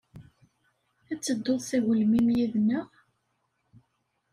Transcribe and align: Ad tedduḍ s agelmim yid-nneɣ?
Ad 1.11 1.19
tedduḍ 1.19 1.59
s 1.67 1.69
agelmim 1.77 2.27
yid-nneɣ? 2.37 2.87